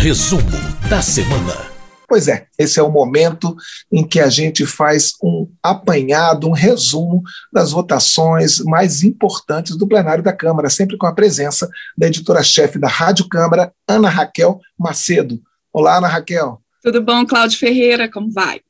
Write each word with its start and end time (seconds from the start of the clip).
Resumo 0.00 0.48
da 0.88 1.02
semana. 1.02 1.70
Pois 2.08 2.26
é, 2.26 2.46
esse 2.58 2.80
é 2.80 2.82
o 2.82 2.90
momento 2.90 3.54
em 3.92 4.02
que 4.02 4.18
a 4.18 4.30
gente 4.30 4.64
faz 4.64 5.12
um 5.22 5.46
apanhado, 5.62 6.48
um 6.48 6.52
resumo 6.52 7.22
das 7.52 7.72
votações 7.72 8.60
mais 8.60 9.02
importantes 9.02 9.76
do 9.76 9.86
plenário 9.86 10.24
da 10.24 10.32
Câmara, 10.32 10.70
sempre 10.70 10.96
com 10.96 11.06
a 11.06 11.14
presença 11.14 11.68
da 11.98 12.06
editora-chefe 12.06 12.78
da 12.78 12.88
Rádio 12.88 13.28
Câmara, 13.28 13.74
Ana 13.86 14.08
Raquel 14.08 14.58
Macedo. 14.78 15.38
Olá, 15.70 15.98
Ana 15.98 16.08
Raquel. 16.08 16.62
Tudo 16.82 17.02
bom, 17.02 17.26
Cláudio 17.26 17.58
Ferreira? 17.58 18.10
Como 18.10 18.32
vai? 18.32 18.62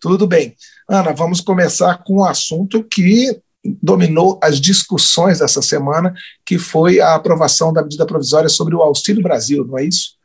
Tudo 0.00 0.26
bem. 0.26 0.56
Ana, 0.88 1.12
vamos 1.12 1.42
começar 1.42 2.02
com 2.02 2.20
um 2.20 2.24
assunto 2.24 2.82
que 2.82 3.38
dominou 3.82 4.40
as 4.42 4.58
discussões 4.58 5.40
dessa 5.40 5.60
semana, 5.60 6.14
que 6.46 6.58
foi 6.58 6.98
a 6.98 7.14
aprovação 7.14 7.74
da 7.74 7.82
medida 7.82 8.06
provisória 8.06 8.48
sobre 8.48 8.74
o 8.74 8.80
Auxílio 8.80 9.22
Brasil, 9.22 9.66
não 9.66 9.78
é 9.78 9.84
isso? 9.84 10.15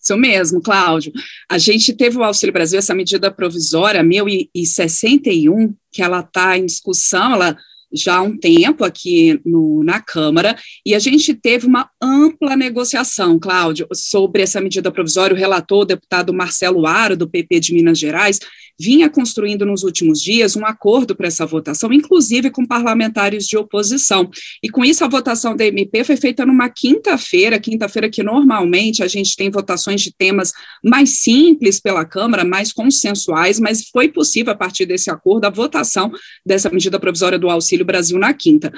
Isso 0.00 0.16
mesmo, 0.16 0.62
Cláudio. 0.62 1.12
A 1.48 1.58
gente 1.58 1.92
teve 1.92 2.16
o 2.16 2.24
Auxílio 2.24 2.52
Brasil, 2.52 2.78
essa 2.78 2.94
medida 2.94 3.30
provisória 3.30 4.02
1061, 4.02 5.74
que 5.92 6.02
ela 6.02 6.20
está 6.20 6.56
em 6.56 6.64
discussão, 6.64 7.34
ela 7.34 7.56
já 7.92 8.16
há 8.16 8.22
um 8.22 8.36
tempo 8.36 8.84
aqui 8.84 9.40
no, 9.44 9.82
na 9.84 10.00
Câmara, 10.00 10.56
e 10.84 10.94
a 10.94 10.98
gente 10.98 11.34
teve 11.34 11.66
uma 11.66 11.88
ampla 12.00 12.56
negociação, 12.56 13.38
Cláudio, 13.38 13.86
sobre 13.92 14.42
essa 14.42 14.60
medida 14.60 14.90
provisória. 14.90 15.34
O 15.34 15.38
relator, 15.38 15.82
o 15.82 15.86
deputado 15.86 16.32
Marcelo 16.32 16.86
Aro, 16.86 17.16
do 17.16 17.28
PP 17.28 17.60
de 17.60 17.74
Minas 17.74 17.98
Gerais, 17.98 18.40
vinha 18.80 19.10
construindo 19.10 19.66
nos 19.66 19.82
últimos 19.82 20.22
dias 20.22 20.56
um 20.56 20.64
acordo 20.64 21.14
para 21.14 21.26
essa 21.26 21.44
votação, 21.44 21.92
inclusive 21.92 22.50
com 22.50 22.64
parlamentares 22.64 23.46
de 23.46 23.56
oposição. 23.58 24.30
E 24.62 24.70
com 24.70 24.82
isso, 24.82 25.04
a 25.04 25.08
votação 25.08 25.54
da 25.54 25.66
MP 25.66 26.02
foi 26.02 26.16
feita 26.16 26.46
numa 26.46 26.70
quinta-feira, 26.70 27.60
quinta-feira 27.60 28.08
que 28.08 28.22
normalmente 28.22 29.02
a 29.02 29.08
gente 29.08 29.36
tem 29.36 29.50
votações 29.50 30.00
de 30.00 30.10
temas 30.16 30.52
mais 30.82 31.20
simples 31.20 31.78
pela 31.78 32.06
Câmara, 32.06 32.42
mais 32.42 32.72
consensuais, 32.72 33.60
mas 33.60 33.88
foi 33.88 34.08
possível, 34.08 34.52
a 34.52 34.56
partir 34.56 34.86
desse 34.86 35.10
acordo, 35.10 35.44
a 35.44 35.50
votação 35.50 36.10
dessa 36.44 36.70
medida 36.70 36.98
provisória 36.98 37.38
do 37.38 37.50
Auxílio 37.50 37.79
Brasil 37.84 38.18
na 38.18 38.32
quinta. 38.32 38.72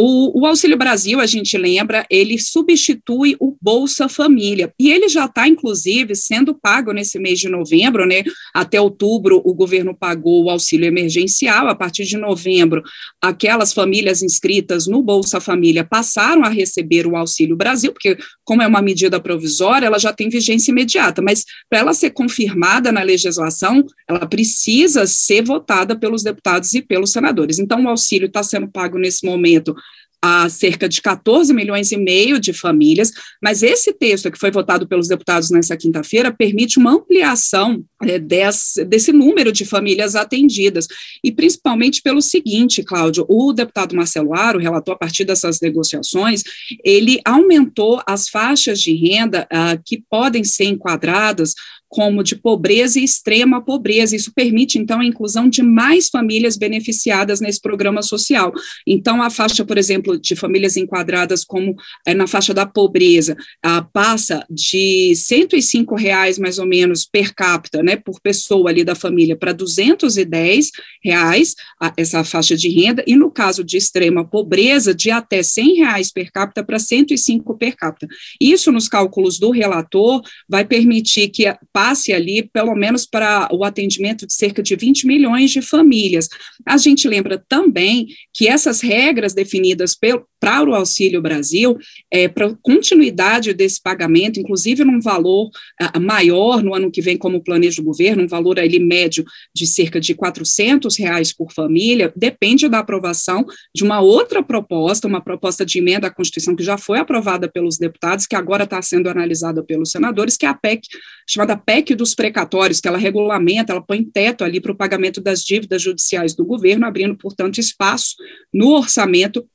O, 0.00 0.42
o, 0.42 0.46
Auxílio 0.46 0.76
Brasil, 0.76 1.18
a 1.18 1.26
gente 1.26 1.58
lembra, 1.58 2.06
ele 2.08 2.38
substitui 2.38 3.36
o 3.40 3.56
Bolsa 3.60 4.08
Família, 4.08 4.72
e 4.78 4.92
ele 4.92 5.08
já 5.08 5.24
está, 5.24 5.48
inclusive, 5.48 6.14
sendo 6.14 6.54
pago 6.54 6.92
nesse 6.92 7.18
mês 7.18 7.40
de 7.40 7.48
novembro, 7.48 8.06
né? 8.06 8.22
Até 8.54 8.80
outubro, 8.80 9.42
o 9.44 9.52
governo 9.52 9.96
pagou 9.96 10.44
o 10.44 10.50
auxílio 10.50 10.86
emergencial, 10.86 11.66
a 11.66 11.74
partir 11.74 12.04
de 12.04 12.16
novembro, 12.16 12.80
aquelas 13.20 13.72
famílias 13.72 14.22
inscritas 14.22 14.86
no 14.86 15.02
Bolsa 15.02 15.40
Família 15.40 15.82
passaram 15.82 16.44
a 16.44 16.48
receber 16.48 17.04
o 17.04 17.16
Auxílio 17.16 17.56
Brasil, 17.56 17.92
porque, 17.92 18.16
como 18.44 18.62
é 18.62 18.68
uma 18.68 18.80
medida 18.80 19.18
provisória, 19.18 19.86
ela 19.86 19.98
já 19.98 20.12
tem 20.12 20.28
vigência 20.28 20.70
imediata, 20.70 21.20
mas 21.20 21.44
para 21.68 21.80
ela 21.80 21.92
ser 21.92 22.10
confirmada 22.10 22.92
na 22.92 23.02
legislação, 23.02 23.84
ela 24.08 24.26
precisa 24.26 25.06
ser 25.06 25.42
votada 25.42 25.98
pelos 25.98 26.22
deputados 26.22 26.72
e 26.74 26.82
pelos 26.82 27.10
senadores. 27.10 27.58
Então, 27.58 27.84
o 27.84 27.88
auxílio 27.88 28.26
está 28.26 28.37
sendo 28.42 28.68
pago 28.68 28.98
nesse 28.98 29.24
momento 29.24 29.74
a 30.20 30.48
cerca 30.48 30.88
de 30.88 31.00
14 31.00 31.54
milhões 31.54 31.92
e 31.92 31.96
meio 31.96 32.40
de 32.40 32.52
famílias, 32.52 33.12
mas 33.42 33.62
esse 33.62 33.92
texto 33.92 34.30
que 34.30 34.38
foi 34.38 34.50
votado 34.50 34.86
pelos 34.86 35.06
deputados 35.06 35.48
nessa 35.50 35.76
quinta-feira 35.76 36.34
permite 36.34 36.78
uma 36.78 36.92
ampliação 36.92 37.84
é, 38.02 38.18
desse, 38.18 38.84
desse 38.84 39.12
número 39.12 39.52
de 39.52 39.64
famílias 39.64 40.16
atendidas, 40.16 40.88
e 41.22 41.30
principalmente 41.30 42.02
pelo 42.02 42.20
seguinte, 42.20 42.82
Cláudio, 42.82 43.24
o 43.28 43.52
deputado 43.52 43.94
Marcelo 43.94 44.34
Aro 44.34 44.58
relatou 44.58 44.92
a 44.92 44.98
partir 44.98 45.24
dessas 45.24 45.60
negociações, 45.60 46.42
ele 46.84 47.20
aumentou 47.24 48.02
as 48.06 48.28
faixas 48.28 48.80
de 48.80 48.92
renda 48.94 49.46
ah, 49.50 49.78
que 49.84 50.02
podem 50.10 50.42
ser 50.42 50.64
enquadradas 50.64 51.54
como 51.88 52.22
de 52.22 52.36
pobreza 52.36 53.00
e 53.00 53.04
extrema 53.04 53.64
pobreza. 53.64 54.14
Isso 54.14 54.32
permite, 54.34 54.78
então, 54.78 55.00
a 55.00 55.04
inclusão 55.04 55.48
de 55.48 55.62
mais 55.62 56.08
famílias 56.08 56.56
beneficiadas 56.56 57.40
nesse 57.40 57.60
programa 57.60 58.02
social. 58.02 58.52
Então, 58.86 59.22
a 59.22 59.30
faixa, 59.30 59.64
por 59.64 59.78
exemplo, 59.78 60.18
de 60.18 60.36
famílias 60.36 60.76
enquadradas 60.76 61.44
como 61.44 61.74
é, 62.06 62.14
na 62.14 62.26
faixa 62.26 62.52
da 62.52 62.66
pobreza, 62.66 63.36
a, 63.62 63.82
passa 63.82 64.44
de 64.50 65.14
105 65.14 65.94
reais, 65.94 66.38
mais 66.38 66.58
ou 66.58 66.66
menos, 66.66 67.06
per 67.06 67.34
capita, 67.34 67.82
né, 67.82 67.96
por 67.96 68.20
pessoa 68.20 68.68
ali 68.68 68.84
da 68.84 68.94
família, 68.94 69.36
para 69.36 69.52
210 69.52 70.70
reais, 71.02 71.54
a, 71.80 71.92
essa 71.96 72.22
faixa 72.22 72.56
de 72.56 72.68
renda, 72.68 73.02
e 73.06 73.16
no 73.16 73.30
caso 73.30 73.64
de 73.64 73.76
extrema 73.76 74.24
pobreza, 74.24 74.94
de 74.94 75.10
até 75.10 75.42
100 75.42 75.74
reais 75.76 76.12
per 76.12 76.30
capita 76.30 76.62
para 76.62 76.78
105 76.78 77.56
per 77.56 77.76
capita. 77.76 78.06
Isso, 78.40 78.70
nos 78.70 78.88
cálculos 78.88 79.38
do 79.38 79.50
relator, 79.50 80.20
vai 80.48 80.64
permitir 80.64 81.28
que 81.28 81.46
passe 81.78 82.12
ali, 82.12 82.42
pelo 82.42 82.74
menos 82.74 83.06
para 83.06 83.48
o 83.52 83.62
atendimento 83.62 84.26
de 84.26 84.34
cerca 84.34 84.60
de 84.60 84.74
20 84.74 85.06
milhões 85.06 85.52
de 85.52 85.62
famílias. 85.62 86.28
A 86.66 86.76
gente 86.76 87.06
lembra 87.06 87.40
também 87.48 88.08
que 88.34 88.48
essas 88.48 88.80
regras 88.80 89.32
definidas 89.32 89.94
pelo, 89.94 90.26
para 90.40 90.68
o 90.68 90.74
Auxílio 90.74 91.20
Brasil, 91.20 91.76
é, 92.10 92.28
para 92.28 92.54
continuidade 92.62 93.52
desse 93.52 93.80
pagamento, 93.80 94.40
inclusive 94.40 94.84
num 94.84 95.00
valor 95.00 95.48
uh, 95.48 96.00
maior 96.00 96.62
no 96.62 96.74
ano 96.74 96.90
que 96.90 97.00
vem, 97.00 97.16
como 97.16 97.42
planeja 97.42 97.80
o 97.80 97.84
governo, 97.84 98.22
um 98.24 98.28
valor 98.28 98.58
ali 98.58 98.78
médio 98.78 99.24
de 99.54 99.66
cerca 99.66 100.00
de 100.00 100.14
400 100.14 100.96
reais 100.96 101.32
por 101.32 101.52
família, 101.52 102.12
depende 102.16 102.68
da 102.68 102.78
aprovação 102.78 103.44
de 103.74 103.84
uma 103.84 104.00
outra 104.00 104.42
proposta, 104.42 105.08
uma 105.08 105.20
proposta 105.20 105.64
de 105.64 105.78
emenda 105.78 106.06
à 106.06 106.10
Constituição 106.10 106.54
que 106.54 106.62
já 106.62 106.78
foi 106.78 106.98
aprovada 106.98 107.48
pelos 107.48 107.78
deputados, 107.78 108.26
que 108.26 108.36
agora 108.36 108.64
está 108.64 108.80
sendo 108.82 109.08
analisada 109.08 109.62
pelos 109.62 109.90
senadores, 109.90 110.36
que 110.36 110.46
é 110.46 110.48
a 110.48 110.54
PEC, 110.54 110.82
chamada 111.28 111.56
PEC 111.68 111.94
dos 111.94 112.14
precatórios, 112.14 112.80
que 112.80 112.88
ela 112.88 112.96
regulamenta, 112.96 113.74
ela 113.74 113.82
põe 113.82 114.02
teto 114.02 114.42
ali 114.42 114.58
para 114.58 114.72
o 114.72 114.74
pagamento 114.74 115.20
das 115.20 115.44
dívidas 115.44 115.82
judiciais 115.82 116.34
do 116.34 116.42
governo, 116.42 116.86
abrindo, 116.86 117.14
portanto, 117.14 117.58
espaço 117.58 118.16
no 118.50 118.70
orçamento 118.70 119.46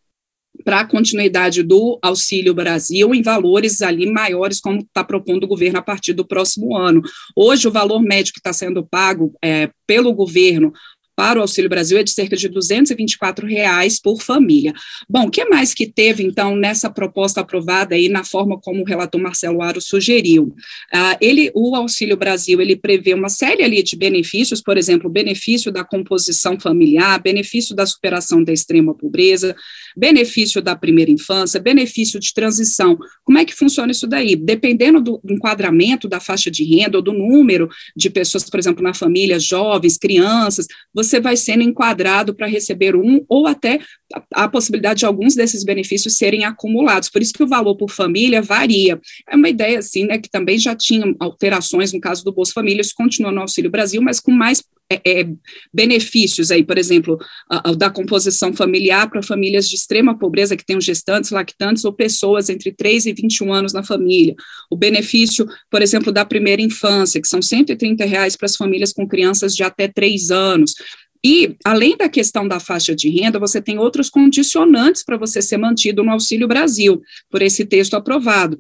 para 0.64 0.82
a 0.82 0.88
continuidade 0.88 1.64
do 1.64 1.98
Auxílio 2.04 2.54
Brasil 2.54 3.16
em 3.16 3.24
valores 3.24 3.82
ali 3.82 4.06
maiores, 4.06 4.62
como 4.62 4.82
está 4.82 5.04
propondo 5.04 5.46
o 5.46 5.48
governo 5.48 5.80
a 5.80 5.82
partir 5.82 6.14
do 6.14 6.24
próximo 6.24 6.78
ano. 6.78 7.02
Hoje, 7.36 7.68
o 7.68 7.72
valor 7.72 8.00
médio 8.00 8.32
que 8.32 8.40
está 8.40 8.54
sendo 8.54 8.86
pago 8.86 9.34
é, 9.44 9.72
pelo 9.88 10.14
governo 10.14 10.72
para 11.16 11.40
o 11.40 11.42
Auxílio 11.42 11.70
Brasil 11.70 11.98
é 11.98 12.04
de 12.04 12.12
cerca 12.12 12.36
de 12.36 12.50
224 12.50 13.46
reais 13.48 14.00
por 14.00 14.22
família. 14.22 14.74
Bom, 15.10 15.28
o 15.28 15.32
que 15.32 15.46
mais 15.46 15.74
que 15.74 15.86
teve, 15.86 16.24
então, 16.24 16.56
nessa 16.56 16.90
proposta 16.90 17.42
aprovada 17.42 17.96
aí, 17.96 18.10
na 18.10 18.24
forma 18.24 18.60
como 18.60 18.82
o 18.82 18.86
relator 18.86 19.22
Marcelo 19.22 19.62
Aro 19.62 19.80
sugeriu? 19.80 20.56
Ah, 20.92 21.18
ele, 21.22 21.52
o 21.54 21.76
Auxílio 21.76 22.18
Brasil, 22.18 22.60
ele 22.62 22.76
prevê 22.76 23.14
uma 23.14 23.30
série 23.30 23.64
ali 23.64 23.84
de 23.84 23.96
benefícios, 23.96 24.62
por 24.62 24.78
exemplo, 24.78 25.10
benefício 25.10 25.72
da 25.72 25.84
composição 25.84 26.60
familiar, 26.60 27.22
benefício 27.22 27.76
da 27.76 27.86
superação 27.86 28.44
da 28.44 28.52
extrema 28.52 28.94
pobreza, 28.96 29.56
benefício 29.96 30.62
da 30.62 30.76
primeira 30.76 31.12
infância, 31.12 31.60
benefício 31.60 32.20
de 32.20 32.34
transição. 32.34 32.98
Como 33.24 33.38
é 33.38 33.46
que 33.46 33.54
funciona 33.54 33.92
isso 33.92 34.08
daí? 34.08 34.36
Dependendo 34.36 35.02
do 35.02 35.22
enquadramento 35.30 36.08
da 36.08 36.20
faixa 36.20 36.50
de 36.50 36.64
renda 36.64 36.98
ou 36.98 37.04
do 37.04 37.14
número 37.14 37.70
de 37.96 38.10
pessoas, 38.10 38.50
por 38.50 38.60
exemplo, 38.60 38.84
na 38.84 38.94
família, 38.94 39.40
jovens, 39.40 39.98
crianças, 39.98 40.68
você 40.94 41.03
vai 41.20 41.36
sendo 41.36 41.64
enquadrado 41.64 42.34
para 42.34 42.48
receber 42.48 42.96
um 42.96 43.24
ou 43.28 43.48
até 43.48 43.80
a, 44.14 44.44
a 44.44 44.48
possibilidade 44.48 45.00
de 45.00 45.06
alguns 45.06 45.36
desses 45.36 45.64
benefícios 45.64 46.18
serem 46.18 46.46
acumulados. 46.46 47.10
Por 47.10 47.22
isso 47.22 47.34
que 47.34 47.44
o 47.44 47.48
valor 47.48 47.76
por 47.76 47.90
família 47.90 48.42
varia. 48.42 49.00
É 49.30 49.36
uma 49.36 49.50
ideia 49.50 49.80
assim, 49.80 50.06
né, 50.06 50.18
que 50.18 50.30
também 50.30 50.58
já 50.58 50.76
tinha 50.76 51.14
alterações 51.20 51.92
no 51.92 52.00
caso 52.00 52.24
do 52.24 52.34
Bolsa 52.34 52.54
Família, 52.54 52.82
isso 52.82 52.94
continua 52.96 53.32
no 53.32 53.42
Auxílio 53.42 53.72
Brasil, 53.72 54.02
mas 54.02 54.20
com 54.20 54.32
mais 54.32 54.64
é, 54.90 55.22
é, 55.22 55.28
benefícios 55.74 56.52
aí, 56.52 56.64
por 56.64 56.78
exemplo, 56.78 57.18
a, 57.50 57.70
a, 57.70 57.74
da 57.74 57.90
composição 57.90 58.54
familiar 58.54 59.10
para 59.10 59.24
famílias 59.24 59.68
de 59.68 59.76
extrema 59.76 60.18
pobreza 60.18 60.56
que 60.56 60.66
tenham 60.66 60.82
gestantes, 60.82 61.32
lactantes 61.32 61.86
ou 61.86 61.94
pessoas 61.94 62.50
entre 62.50 62.72
3 62.72 63.08
e 63.08 63.14
21 63.14 63.54
anos 63.54 63.74
na 63.74 63.84
família. 63.84 64.36
O 64.70 64.76
benefício, 64.76 65.48
por 65.70 65.82
exemplo, 65.82 66.12
da 66.12 66.26
primeira 66.26 66.62
infância, 66.62 67.22
que 67.22 67.28
são 67.28 67.42
130 67.42 68.06
reais 68.06 68.36
para 68.36 68.46
as 68.46 68.56
famílias 68.56 68.94
com 68.94 69.08
crianças 69.08 69.56
de 69.56 69.64
até 69.64 69.88
3 69.88 70.30
anos. 70.32 70.76
E, 71.26 71.56
além 71.64 71.96
da 71.96 72.10
questão 72.10 72.48
da 72.48 72.60
faixa 72.60 72.94
de 72.94 73.10
renda, 73.10 73.40
você 73.40 73.62
tem 73.62 73.78
outros 73.78 74.10
condicionantes 74.10 75.04
para 75.04 75.18
você 75.18 75.42
ser 75.42 75.58
mantido 75.58 76.04
no 76.04 76.12
Auxílio 76.12 76.48
Brasil, 76.48 77.02
por 77.30 77.42
esse 77.42 77.66
texto 77.66 77.94
aprovado. 77.94 78.60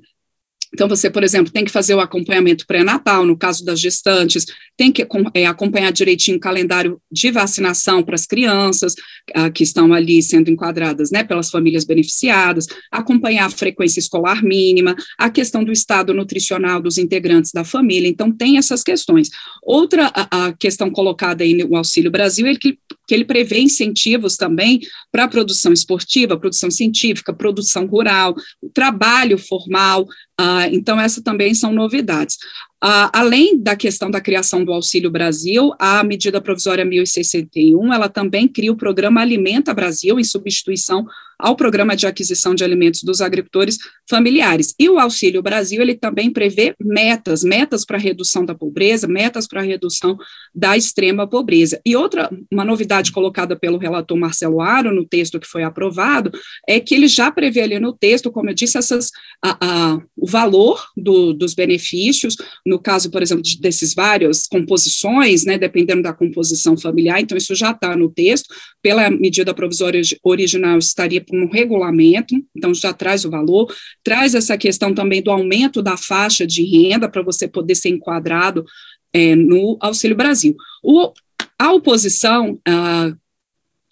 Então, 0.73 0.89
você, 0.89 1.09
por 1.09 1.23
exemplo, 1.23 1.53
tem 1.53 1.63
que 1.63 1.71
fazer 1.71 1.93
o 1.93 1.99
acompanhamento 1.99 2.65
pré-natal, 2.65 3.25
no 3.25 3.37
caso 3.37 3.63
das 3.63 3.79
gestantes, 3.79 4.45
tem 4.75 4.91
que 4.91 5.05
é, 5.35 5.45
acompanhar 5.45 5.91
direitinho 5.91 6.37
o 6.37 6.39
calendário 6.39 6.99
de 7.11 7.29
vacinação 7.29 8.01
para 8.01 8.15
as 8.15 8.25
crianças 8.25 8.95
ah, 9.35 9.51
que 9.51 9.63
estão 9.63 9.93
ali 9.93 10.21
sendo 10.23 10.49
enquadradas 10.49 11.11
né, 11.11 11.23
pelas 11.23 11.51
famílias 11.51 11.83
beneficiadas, 11.83 12.65
acompanhar 12.91 13.45
a 13.45 13.51
frequência 13.51 13.99
escolar 13.99 14.43
mínima, 14.43 14.95
a 15.19 15.29
questão 15.29 15.63
do 15.63 15.71
estado 15.71 16.13
nutricional 16.13 16.81
dos 16.81 16.97
integrantes 16.97 17.51
da 17.51 17.63
família. 17.63 18.07
Então, 18.07 18.31
tem 18.31 18.57
essas 18.57 18.81
questões. 18.81 19.29
Outra 19.61 20.11
a, 20.13 20.47
a 20.47 20.53
questão 20.53 20.89
colocada 20.89 21.43
aí 21.43 21.53
no 21.53 21.75
Auxílio 21.75 22.09
Brasil 22.09 22.47
é 22.47 22.55
que 22.55 22.79
que 23.07 23.13
ele 23.13 23.25
prevê 23.25 23.59
incentivos 23.59 24.37
também 24.37 24.79
para 25.11 25.25
a 25.25 25.27
produção 25.27 25.73
esportiva, 25.73 26.39
produção 26.39 26.71
científica, 26.71 27.33
produção 27.33 27.85
rural, 27.85 28.35
trabalho 28.73 29.37
formal, 29.37 30.07
Uh, 30.39 30.65
então, 30.71 30.99
essas 30.99 31.23
também 31.23 31.53
são 31.53 31.71
novidades. 31.71 32.37
Uh, 32.83 33.07
além 33.13 33.57
da 33.57 33.77
questão 33.77 34.11
da 34.11 34.19
criação 34.19 34.65
do 34.65 34.73
Auxílio 34.73 35.09
Brasil, 35.09 35.71
a 35.79 36.03
medida 36.03 36.41
provisória 36.41 36.83
1061, 36.83 37.93
ela 37.93 38.09
também 38.09 38.45
cria 38.45 38.73
o 38.73 38.75
programa 38.75 39.21
Alimenta 39.21 39.73
Brasil, 39.73 40.19
em 40.19 40.23
substituição 40.23 41.05
ao 41.43 41.55
programa 41.55 41.95
de 41.95 42.07
aquisição 42.07 42.55
de 42.55 42.63
alimentos 42.63 43.03
dos 43.03 43.19
agricultores 43.19 43.77
familiares. 44.09 44.73
E 44.79 44.89
o 44.89 44.99
Auxílio 44.99 45.41
Brasil, 45.41 45.81
ele 45.81 45.95
também 45.95 46.31
prevê 46.31 46.73
metas, 46.79 47.43
metas 47.43 47.85
para 47.85 47.97
redução 47.97 48.45
da 48.45 48.55
pobreza, 48.55 49.07
metas 49.07 49.47
para 49.47 49.61
redução 49.61 50.17
da 50.53 50.77
extrema 50.77 51.27
pobreza. 51.27 51.81
E 51.85 51.95
outra, 51.95 52.29
uma 52.51 52.63
novidade 52.63 53.11
colocada 53.11 53.55
pelo 53.57 53.77
relator 53.77 54.17
Marcelo 54.17 54.61
Aro 54.61 54.93
no 54.93 55.05
texto 55.05 55.39
que 55.39 55.47
foi 55.47 55.63
aprovado, 55.63 56.31
é 56.67 56.79
que 56.79 56.95
ele 56.95 57.07
já 57.07 57.31
prevê 57.31 57.61
ali 57.61 57.79
no 57.79 57.91
texto, 57.91 58.31
como 58.31 58.49
eu 58.49 58.53
disse, 58.53 58.77
essas, 58.77 59.09
a, 59.43 59.57
a, 59.59 60.01
o 60.15 60.25
valor 60.25 60.85
do, 60.95 61.33
dos 61.33 61.53
benefícios, 61.53 62.35
no 62.73 62.79
caso, 62.79 63.11
por 63.11 63.21
exemplo, 63.21 63.43
de, 63.43 63.59
desses 63.59 63.93
várias 63.93 64.47
composições, 64.47 65.45
né, 65.45 65.59
dependendo 65.59 66.01
da 66.01 66.11
composição 66.11 66.75
familiar, 66.75 67.21
então 67.21 67.37
isso 67.37 67.53
já 67.53 67.69
está 67.69 67.95
no 67.95 68.09
texto, 68.09 68.53
pela 68.81 69.09
medida 69.11 69.53
provisória 69.53 70.01
original 70.23 70.79
estaria 70.79 71.23
por 71.23 71.37
um 71.37 71.47
regulamento, 71.47 72.35
então 72.55 72.73
já 72.73 72.91
traz 72.91 73.25
o 73.25 73.29
valor, 73.29 73.71
traz 74.03 74.33
essa 74.33 74.57
questão 74.57 74.93
também 74.93 75.21
do 75.21 75.29
aumento 75.29 75.83
da 75.83 75.95
faixa 75.95 76.47
de 76.47 76.63
renda 76.63 77.07
para 77.07 77.21
você 77.21 77.47
poder 77.47 77.75
ser 77.75 77.89
enquadrado 77.89 78.65
é, 79.13 79.35
no 79.35 79.77
Auxílio 79.79 80.17
Brasil. 80.17 80.55
O, 80.83 81.13
a 81.59 81.71
oposição, 81.71 82.59
ah, 82.67 83.13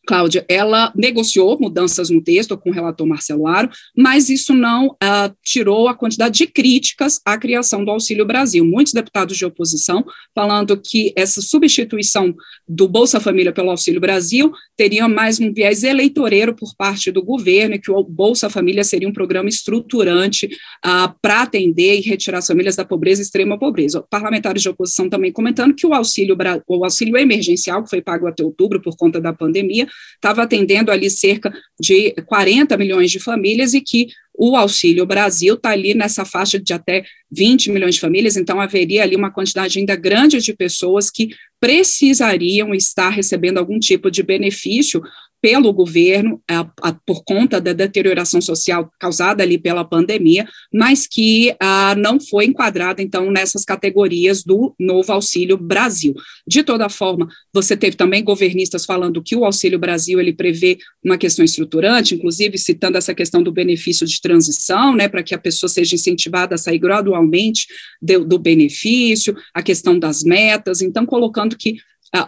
Cláudia, 0.05 0.43
ela 0.49 0.91
negociou 0.95 1.59
mudanças 1.59 2.09
no 2.09 2.21
texto 2.21 2.57
com 2.57 2.71
o 2.71 2.73
relator 2.73 3.05
Marcelo 3.05 3.47
Aro, 3.47 3.69
mas 3.95 4.29
isso 4.29 4.53
não 4.53 4.87
uh, 4.87 5.35
tirou 5.43 5.87
a 5.87 5.93
quantidade 5.93 6.39
de 6.39 6.47
críticas 6.47 7.21
à 7.23 7.37
criação 7.37 7.85
do 7.85 7.91
Auxílio 7.91 8.25
Brasil. 8.25 8.65
Muitos 8.65 8.93
deputados 8.93 9.37
de 9.37 9.45
oposição 9.45 10.03
falando 10.33 10.75
que 10.75 11.13
essa 11.15 11.39
substituição 11.39 12.33
do 12.67 12.87
Bolsa 12.87 13.19
Família 13.19 13.53
pelo 13.53 13.69
Auxílio 13.69 14.01
Brasil 14.01 14.51
teria 14.75 15.07
mais 15.07 15.39
um 15.39 15.53
viés 15.53 15.83
eleitoreiro 15.83 16.55
por 16.55 16.75
parte 16.75 17.11
do 17.11 17.23
governo 17.23 17.75
e 17.75 17.79
que 17.79 17.91
o 17.91 18.03
Bolsa 18.03 18.49
Família 18.49 18.83
seria 18.83 19.07
um 19.07 19.13
programa 19.13 19.49
estruturante 19.49 20.47
uh, 20.47 21.13
para 21.21 21.43
atender 21.43 21.99
e 21.99 22.01
retirar 22.01 22.39
as 22.39 22.47
famílias 22.47 22.75
da 22.75 22.83
pobreza 22.83 23.21
extrema 23.21 23.57
pobreza. 23.57 24.03
Parlamentares 24.09 24.63
de 24.63 24.69
oposição 24.69 25.07
também 25.07 25.31
comentando 25.31 25.75
que 25.75 25.85
o 25.85 25.93
auxílio, 25.93 26.35
o 26.67 26.83
auxílio 26.83 27.17
emergencial, 27.17 27.83
que 27.83 27.89
foi 27.89 28.01
pago 28.01 28.25
até 28.25 28.43
outubro 28.43 28.81
por 28.81 28.97
conta 28.97 29.21
da 29.21 29.31
pandemia, 29.31 29.87
estava 30.15 30.43
atendendo 30.43 30.91
ali 30.91 31.09
cerca 31.09 31.51
de 31.79 32.11
40 32.25 32.77
milhões 32.77 33.11
de 33.11 33.19
famílias 33.19 33.73
e 33.73 33.81
que 33.81 34.07
o 34.33 34.55
Auxílio 34.55 35.05
Brasil 35.05 35.55
está 35.55 35.69
ali 35.69 35.93
nessa 35.93 36.25
faixa 36.25 36.59
de 36.59 36.73
até 36.73 37.03
20 37.31 37.71
milhões 37.71 37.95
de 37.95 38.01
famílias, 38.01 38.37
então 38.37 38.59
haveria 38.59 39.03
ali 39.03 39.15
uma 39.15 39.31
quantidade 39.31 39.77
ainda 39.77 39.95
grande 39.95 40.39
de 40.39 40.53
pessoas 40.53 41.11
que 41.11 41.29
precisariam 41.59 42.73
estar 42.73 43.09
recebendo 43.09 43.57
algum 43.57 43.77
tipo 43.77 44.09
de 44.09 44.23
benefício 44.23 45.01
pelo 45.41 45.73
governo 45.73 46.39
a, 46.47 46.59
a, 46.81 46.93
por 46.93 47.23
conta 47.23 47.59
da 47.59 47.73
deterioração 47.73 48.39
social 48.39 48.91
causada 48.99 49.41
ali 49.41 49.57
pela 49.57 49.83
pandemia, 49.83 50.47
mas 50.71 51.07
que 51.07 51.55
a, 51.59 51.95
não 51.95 52.19
foi 52.19 52.45
enquadrada, 52.45 53.01
então, 53.01 53.31
nessas 53.31 53.65
categorias 53.65 54.43
do 54.43 54.75
novo 54.79 55.11
Auxílio 55.11 55.57
Brasil. 55.57 56.13
De 56.47 56.63
toda 56.63 56.87
forma, 56.89 57.27
você 57.51 57.75
teve 57.75 57.95
também 57.95 58.23
governistas 58.23 58.85
falando 58.85 59.21
que 59.23 59.35
o 59.35 59.43
Auxílio 59.43 59.79
Brasil 59.79 60.19
ele 60.19 60.33
prevê 60.33 60.77
uma 61.03 61.17
questão 61.17 61.43
estruturante, 61.43 62.13
inclusive 62.13 62.57
citando 62.57 62.97
essa 62.97 63.15
questão 63.15 63.41
do 63.41 63.51
benefício 63.51 64.05
de 64.05 64.21
transição, 64.21 64.95
né, 64.95 65.07
para 65.07 65.23
que 65.23 65.33
a 65.33 65.39
pessoa 65.39 65.69
seja 65.69 65.95
incentivada 65.95 66.55
a 66.55 66.57
sair 66.57 66.77
gradualmente 66.77 67.65
do, 68.01 68.23
do 68.23 68.37
benefício, 68.37 69.35
a 69.53 69.63
questão 69.63 69.97
das 69.97 70.23
metas, 70.23 70.81
então 70.81 71.05
colocando 71.05 71.57
que 71.57 71.77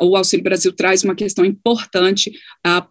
o 0.02 0.16
Auxílio 0.16 0.44
Brasil 0.44 0.72
traz 0.72 1.04
uma 1.04 1.16
questão 1.16 1.44
importante 1.44 2.32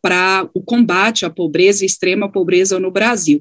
para 0.03 0.49
o 0.55 0.62
combate 0.62 1.25
à 1.25 1.31
pobreza 1.31 1.85
e 1.85 1.87
extrema 1.87 2.31
pobreza 2.31 2.79
no 2.79 2.91
Brasil. 2.91 3.41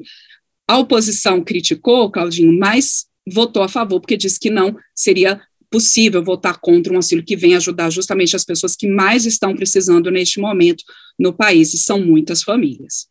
A 0.68 0.78
oposição 0.78 1.44
criticou, 1.44 2.10
Claudinho, 2.10 2.58
mas 2.58 3.06
votou 3.28 3.62
a 3.62 3.68
favor, 3.68 4.00
porque 4.00 4.18
disse 4.18 4.40
que 4.40 4.50
não 4.50 4.76
seria 4.96 5.42
possível 5.70 6.24
votar 6.24 6.60
contra 6.60 6.92
um 6.92 6.98
auxílio 6.98 7.24
que 7.24 7.36
vem 7.36 7.56
ajudar 7.56 7.90
justamente 7.90 8.36
as 8.36 8.44
pessoas 8.44 8.76
que 8.76 8.88
mais 8.88 9.26
estão 9.26 9.56
precisando 9.56 10.12
neste 10.12 10.40
momento 10.40 10.84
no 11.18 11.34
país, 11.34 11.74
e 11.74 11.78
são 11.78 12.00
muitas 12.00 12.44
famílias. 12.44 13.08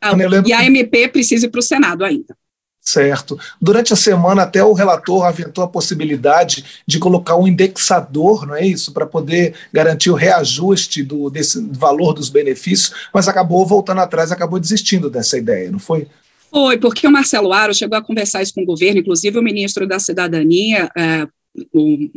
Ah, 0.00 0.12
e 0.46 0.52
a 0.52 0.64
MP 0.64 1.08
precisa 1.08 1.46
ir 1.46 1.50
para 1.50 1.60
o 1.60 1.62
Senado 1.62 2.04
ainda. 2.04 2.36
Certo. 2.82 3.38
Durante 3.60 3.92
a 3.92 3.96
semana, 3.96 4.42
até 4.42 4.64
o 4.64 4.72
relator 4.72 5.24
aventou 5.24 5.62
a 5.62 5.68
possibilidade 5.68 6.64
de 6.86 6.98
colocar 6.98 7.36
um 7.36 7.46
indexador, 7.46 8.46
não 8.46 8.56
é 8.56 8.66
isso, 8.66 8.92
para 8.92 9.06
poder 9.06 9.54
garantir 9.72 10.10
o 10.10 10.14
reajuste 10.14 11.02
do, 11.02 11.28
desse 11.28 11.60
valor 11.72 12.14
dos 12.14 12.30
benefícios, 12.30 12.92
mas 13.12 13.28
acabou 13.28 13.66
voltando 13.66 14.00
atrás, 14.00 14.32
acabou 14.32 14.58
desistindo 14.58 15.10
dessa 15.10 15.36
ideia, 15.36 15.70
não 15.70 15.78
foi? 15.78 16.08
Foi, 16.50 16.78
porque 16.78 17.06
o 17.06 17.12
Marcelo 17.12 17.52
Aro 17.52 17.72
chegou 17.72 17.96
a 17.96 18.02
conversar 18.02 18.42
isso 18.42 18.54
com 18.54 18.62
o 18.62 18.66
governo, 18.66 18.98
inclusive 18.98 19.38
o 19.38 19.42
ministro 19.42 19.86
da 19.86 20.00
Cidadania, 20.00 20.90
é, 20.96 21.28
o 21.72 22.10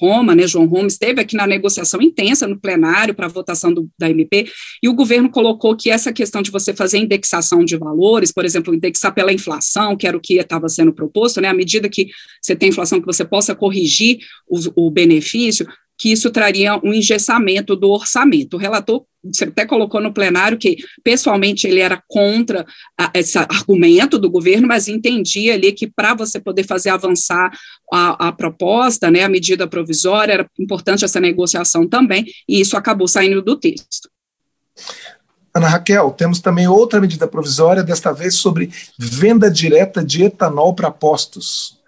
Roma, 0.00 0.34
né, 0.34 0.46
João 0.46 0.66
Roma, 0.66 0.86
esteve 0.86 1.20
aqui 1.20 1.36
na 1.36 1.46
negociação 1.46 2.00
intensa 2.02 2.46
no 2.46 2.58
plenário 2.58 3.14
para 3.14 3.26
a 3.26 3.30
votação 3.30 3.72
do, 3.72 3.88
da 3.98 4.08
MP, 4.10 4.46
e 4.82 4.88
o 4.88 4.94
governo 4.94 5.30
colocou 5.30 5.76
que 5.76 5.90
essa 5.90 6.12
questão 6.12 6.42
de 6.42 6.50
você 6.50 6.74
fazer 6.74 6.98
indexação 6.98 7.64
de 7.64 7.76
valores, 7.76 8.32
por 8.32 8.44
exemplo, 8.44 8.74
indexar 8.74 9.14
pela 9.14 9.32
inflação, 9.32 9.96
que 9.96 10.06
era 10.06 10.16
o 10.16 10.20
que 10.20 10.34
estava 10.34 10.68
sendo 10.68 10.92
proposto, 10.92 11.40
né, 11.40 11.48
à 11.48 11.54
medida 11.54 11.88
que 11.88 12.08
você 12.40 12.54
tem 12.54 12.68
inflação, 12.68 13.00
que 13.00 13.06
você 13.06 13.24
possa 13.24 13.54
corrigir 13.54 14.18
o, 14.48 14.86
o 14.86 14.90
benefício, 14.90 15.66
que 15.98 16.12
isso 16.12 16.30
traria 16.30 16.78
um 16.82 16.92
engessamento 16.92 17.74
do 17.74 17.90
orçamento. 17.90 18.54
O 18.54 18.60
relator 18.60 19.04
você 19.32 19.44
até 19.44 19.66
colocou 19.66 20.00
no 20.00 20.12
plenário 20.12 20.58
que, 20.58 20.76
pessoalmente, 21.02 21.66
ele 21.66 21.80
era 21.80 22.02
contra 22.08 22.64
a, 22.98 23.10
esse 23.14 23.36
argumento 23.38 24.18
do 24.18 24.30
governo, 24.30 24.68
mas 24.68 24.88
entendia 24.88 25.54
ali 25.54 25.72
que 25.72 25.86
para 25.86 26.14
você 26.14 26.38
poder 26.38 26.64
fazer 26.64 26.90
avançar 26.90 27.50
a, 27.92 28.28
a, 28.28 28.32
proposta, 28.32 29.10
né, 29.10 29.24
a 29.24 29.28
medida 29.28 29.66
provisória, 29.66 30.32
era 30.32 30.50
importante 30.58 31.04
essa 31.04 31.20
negociação 31.20 31.88
também, 31.88 32.24
e 32.48 32.60
isso 32.60 32.76
acabou 32.76 33.08
saindo 33.08 33.42
do 33.42 33.56
texto. 33.56 34.08
Ana 35.54 35.68
Raquel, 35.68 36.10
temos 36.10 36.40
também 36.40 36.68
outra 36.68 37.00
medida 37.00 37.26
provisória, 37.26 37.82
desta 37.82 38.12
vez 38.12 38.34
sobre 38.34 38.70
venda 38.98 39.50
direta 39.50 40.04
de 40.04 40.24
etanol 40.24 40.74
para 40.74 40.90
postos. 40.90 41.78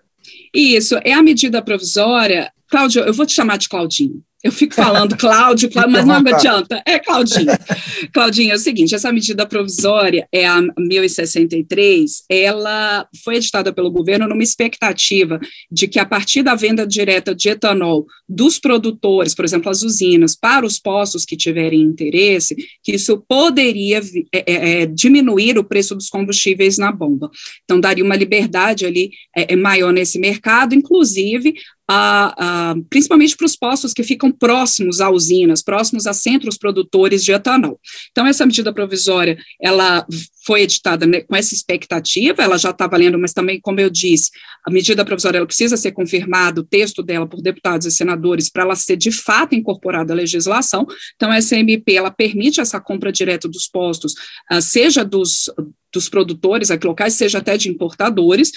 Isso, 0.54 0.98
é 1.04 1.12
a 1.12 1.22
medida 1.22 1.60
provisória. 1.60 2.50
Cláudio, 2.68 3.02
eu 3.02 3.14
vou 3.14 3.26
te 3.26 3.32
chamar 3.32 3.58
de 3.58 3.68
Claudinho. 3.68 4.22
Eu 4.42 4.52
fico 4.52 4.72
falando 4.74 5.16
Cláudio, 5.18 5.68
Cláudio 5.68 5.92
mas 5.92 6.06
não 6.06 6.14
adianta. 6.14 6.80
É 6.86 6.98
Claudinho. 6.98 7.50
Claudinho, 8.12 8.52
é 8.52 8.54
o 8.54 8.58
seguinte, 8.58 8.94
essa 8.94 9.12
medida 9.12 9.44
provisória 9.44 10.28
é 10.32 10.46
a 10.46 10.60
1063, 10.78 12.24
ela 12.28 13.08
foi 13.24 13.36
editada 13.36 13.72
pelo 13.72 13.90
governo 13.90 14.28
numa 14.28 14.42
expectativa 14.42 15.40
de 15.70 15.88
que 15.88 15.98
a 15.98 16.06
partir 16.06 16.42
da 16.42 16.54
venda 16.54 16.86
direta 16.86 17.34
de 17.34 17.48
etanol 17.48 18.06
dos 18.28 18.58
produtores, 18.58 19.34
por 19.34 19.44
exemplo, 19.44 19.70
as 19.70 19.82
usinas, 19.82 20.36
para 20.36 20.64
os 20.64 20.78
postos 20.78 21.24
que 21.24 21.36
tiverem 21.36 21.80
interesse, 21.80 22.54
que 22.82 22.92
isso 22.92 23.24
poderia 23.28 24.00
é, 24.32 24.44
é, 24.46 24.82
é, 24.82 24.86
diminuir 24.86 25.58
o 25.58 25.64
preço 25.64 25.94
dos 25.94 26.08
combustíveis 26.08 26.78
na 26.78 26.92
bomba. 26.92 27.28
Então, 27.64 27.80
daria 27.80 28.04
uma 28.04 28.16
liberdade 28.16 28.86
ali 28.86 29.10
é, 29.36 29.52
é 29.54 29.56
maior 29.56 29.92
nesse 29.92 30.18
mercado, 30.18 30.74
inclusive 30.74 31.54
a, 31.90 32.74
principalmente 32.90 33.34
para 33.34 33.46
os 33.46 33.56
postos 33.56 33.94
que 33.94 34.02
ficam 34.02 34.30
próximos 34.30 35.00
a 35.00 35.08
usinas, 35.08 35.62
próximos 35.62 36.06
a 36.06 36.12
centros 36.12 36.58
produtores 36.58 37.24
de 37.24 37.32
etanol. 37.32 37.80
Então, 38.10 38.26
essa 38.26 38.44
medida 38.44 38.72
provisória, 38.74 39.38
ela 39.60 40.06
foi 40.44 40.62
editada 40.62 41.06
né, 41.06 41.22
com 41.22 41.34
essa 41.34 41.54
expectativa, 41.54 42.42
ela 42.42 42.58
já 42.58 42.70
está 42.70 42.86
valendo, 42.86 43.18
mas 43.18 43.32
também, 43.32 43.58
como 43.58 43.80
eu 43.80 43.88
disse, 43.88 44.30
a 44.66 44.70
medida 44.70 45.04
provisória 45.04 45.38
ela 45.38 45.46
precisa 45.46 45.78
ser 45.78 45.92
confirmada, 45.92 46.60
o 46.60 46.64
texto 46.64 47.02
dela 47.02 47.26
por 47.26 47.40
deputados 47.40 47.86
e 47.86 47.90
senadores, 47.90 48.50
para 48.50 48.64
ela 48.64 48.76
ser 48.76 48.96
de 48.96 49.10
fato 49.10 49.54
incorporada 49.54 50.12
à 50.12 50.16
legislação. 50.16 50.86
Então, 51.16 51.32
essa 51.32 51.56
MP, 51.56 51.94
ela 51.94 52.10
permite 52.10 52.60
essa 52.60 52.78
compra 52.78 53.10
direta 53.10 53.48
dos 53.48 53.66
postos, 53.66 54.12
uh, 54.52 54.60
seja 54.60 55.04
dos 55.04 55.50
dos 55.90 56.06
produtores 56.06 56.70
aqui 56.70 56.86
locais, 56.86 57.14
seja 57.14 57.38
até 57.38 57.56
de 57.56 57.70
importadores. 57.70 58.52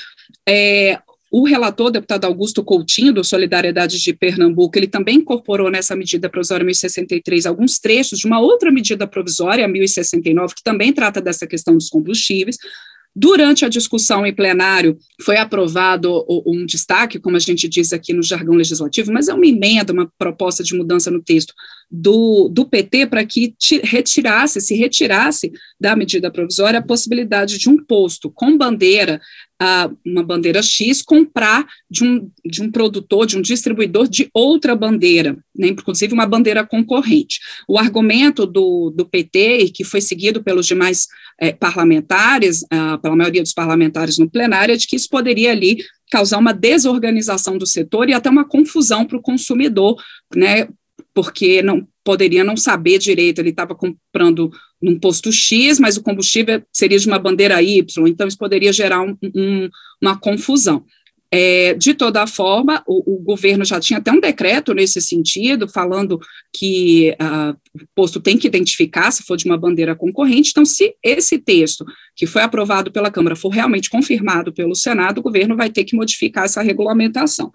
É, 0.47 0.99
o 1.31 1.45
relator, 1.45 1.89
deputado 1.89 2.25
Augusto 2.25 2.61
Coutinho, 2.61 3.13
do 3.13 3.23
Solidariedade 3.23 3.97
de 3.97 4.13
Pernambuco, 4.13 4.77
ele 4.77 4.87
também 4.87 5.15
incorporou 5.15 5.71
nessa 5.71 5.95
medida 5.95 6.29
provisória 6.29 6.65
1063 6.65 7.45
alguns 7.45 7.79
trechos 7.79 8.19
de 8.19 8.27
uma 8.27 8.41
outra 8.41 8.69
medida 8.69 9.07
provisória, 9.07 9.65
1069, 9.65 10.55
que 10.55 10.63
também 10.63 10.91
trata 10.91 11.21
dessa 11.21 11.47
questão 11.47 11.73
dos 11.73 11.87
combustíveis. 11.87 12.57
Durante 13.15 13.63
a 13.63 13.69
discussão 13.69 14.25
em 14.25 14.35
plenário, 14.35 14.97
foi 15.21 15.37
aprovado 15.37 16.25
um 16.45 16.65
destaque, 16.65 17.19
como 17.19 17.37
a 17.37 17.39
gente 17.39 17.67
diz 17.67 17.93
aqui 17.93 18.11
no 18.11 18.23
jargão 18.23 18.55
legislativo, 18.55 19.13
mas 19.13 19.29
é 19.29 19.33
uma 19.33 19.47
emenda, 19.47 19.93
uma 19.93 20.11
proposta 20.17 20.63
de 20.63 20.75
mudança 20.75 21.09
no 21.09 21.21
texto 21.21 21.53
do, 21.91 22.47
do 22.47 22.65
PT 22.65 23.07
para 23.07 23.25
que 23.25 23.53
retirasse, 23.83 24.61
se 24.61 24.75
retirasse 24.75 25.51
da 25.79 25.95
medida 25.95 26.31
provisória 26.31 26.79
a 26.79 26.83
possibilidade 26.83 27.57
de 27.57 27.69
um 27.69 27.83
posto 27.83 28.31
com 28.31 28.57
bandeira, 28.57 29.19
uh, 29.61 29.97
uma 30.05 30.23
bandeira 30.23 30.61
X, 30.61 31.01
comprar 31.01 31.67
de 31.89 32.05
um, 32.05 32.31
de 32.45 32.63
um 32.63 32.71
produtor, 32.71 33.25
de 33.25 33.37
um 33.37 33.41
distribuidor 33.41 34.07
de 34.07 34.29
outra 34.33 34.73
bandeira, 34.73 35.37
né, 35.53 35.67
inclusive 35.67 36.13
uma 36.13 36.25
bandeira 36.25 36.65
concorrente. 36.65 37.39
O 37.67 37.77
argumento 37.77 38.45
do, 38.45 38.93
do 38.95 39.05
PT, 39.05 39.71
que 39.73 39.83
foi 39.83 39.99
seguido 39.99 40.41
pelos 40.41 40.65
demais 40.65 41.07
eh, 41.41 41.51
parlamentares, 41.51 42.61
uh, 42.63 42.97
pela 43.01 43.15
maioria 43.15 43.41
dos 43.41 43.53
parlamentares 43.53 44.17
no 44.17 44.29
plenário, 44.29 44.73
é 44.73 44.77
de 44.77 44.87
que 44.87 44.95
isso 44.95 45.09
poderia 45.09 45.51
ali 45.51 45.83
causar 46.09 46.37
uma 46.37 46.53
desorganização 46.53 47.57
do 47.57 47.65
setor 47.65 48.09
e 48.09 48.13
até 48.13 48.29
uma 48.29 48.45
confusão 48.45 49.05
para 49.05 49.17
o 49.17 49.21
consumidor, 49.21 49.95
né, 50.35 50.67
porque 51.13 51.61
não 51.61 51.87
poderia 52.03 52.43
não 52.43 52.57
saber 52.57 52.97
direito, 52.97 53.39
ele 53.39 53.49
estava 53.49 53.75
comprando 53.75 54.51
num 54.81 54.99
posto 54.99 55.31
X, 55.31 55.79
mas 55.79 55.97
o 55.97 56.03
combustível 56.03 56.63
seria 56.73 56.97
de 56.97 57.07
uma 57.07 57.19
bandeira 57.19 57.61
Y, 57.61 58.07
então 58.07 58.27
isso 58.27 58.37
poderia 58.37 58.73
gerar 58.73 59.01
um, 59.01 59.15
um, 59.35 59.69
uma 60.01 60.17
confusão. 60.17 60.83
É, 61.33 61.73
de 61.75 61.93
toda 61.93 62.27
forma, 62.27 62.83
o, 62.85 63.15
o, 63.15 63.23
governo 63.23 63.63
já 63.63 63.79
tinha 63.79 63.99
até 63.99 64.11
um 64.11 64.19
decreto 64.19 64.73
nesse 64.73 64.99
sentido, 64.99 65.65
falando 65.65 66.19
que 66.53 67.11
uh, 67.11 67.57
o 67.73 67.87
posto 67.95 68.19
tem 68.19 68.37
que 68.37 68.47
identificar 68.47 69.09
se 69.11 69.23
for 69.23 69.37
de 69.37 69.45
uma 69.45 69.57
bandeira 69.57 69.95
concorrente. 69.95 70.49
Então, 70.49 70.65
se 70.65 70.93
esse 71.01 71.37
texto 71.39 71.85
que 72.17 72.27
foi 72.27 72.41
aprovado 72.41 72.91
pela 72.91 73.09
Câmara 73.09 73.37
for 73.37 73.47
realmente 73.47 73.89
confirmado 73.89 74.51
pelo 74.51 74.75
Senado, 74.75 75.19
o 75.19 75.23
governo 75.23 75.55
vai 75.55 75.69
ter 75.69 75.85
que 75.85 75.95
modificar 75.95 76.43
essa 76.43 76.61
regulamentação. 76.61 77.49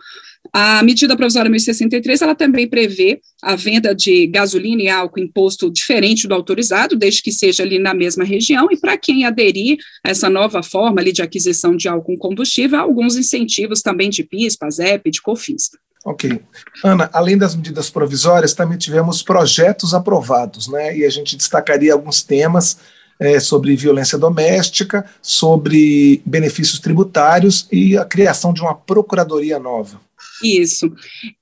A 0.53 0.83
medida 0.83 1.17
provisória 1.17 1.51
1063, 1.51 2.23
ela 2.23 2.35
também 2.35 2.69
prevê 2.69 3.21
a 3.43 3.55
venda 3.55 3.95
de 3.95 4.27
gasolina 4.27 4.83
e 4.83 4.89
álcool 4.89 5.21
em 5.21 5.29
posto 5.29 5.71
diferente 5.71 6.27
do 6.27 6.35
autorizado, 6.35 6.97
desde 6.97 7.23
que 7.23 7.33
seja 7.33 7.63
ali 7.63 7.79
na 7.79 7.93
mesma 7.93 8.25
região, 8.25 8.69
e 8.71 8.77
para 8.77 8.97
quem 8.97 9.25
aderir 9.25 9.77
a 10.05 10.11
essa 10.11 10.31
nova 10.31 10.63
forma 10.63 11.01
ali 11.01 11.13
de 11.13 11.23
aquisição 11.23 11.77
de 11.77 11.89
álcool 11.89 12.19
combustível, 12.19 12.79
há 12.79 12.83
alguns 12.83 13.17
incentivos 13.17 13.83
também 13.83 14.09
de 14.09 14.23
PIS, 14.23 14.57
PASEP, 14.57 15.11
de 15.11 15.21
COFINS. 15.21 15.71
Ok. 16.05 16.41
Ana, 16.85 17.11
além 17.13 17.37
das 17.37 17.57
medidas 17.57 17.91
provisórias, 17.91 18.55
também 18.55 18.79
tivemos 18.79 19.23
projetos 19.23 19.93
aprovados, 19.93 20.69
né? 20.69 20.97
E 20.97 21.05
a 21.05 21.11
gente 21.11 21.37
destacaria 21.37 21.93
alguns 21.93 22.23
temas 22.23 22.79
é, 23.19 23.41
sobre 23.41 23.75
violência 23.75 24.17
doméstica, 24.17 25.05
sobre 25.21 26.23
benefícios 26.25 26.79
tributários 26.79 27.67
e 27.73 27.97
a 27.99 28.05
criação 28.05 28.53
de 28.53 28.61
uma 28.61 28.75
procuradoria 28.75 29.59
nova. 29.59 30.01
Isso. 30.43 30.93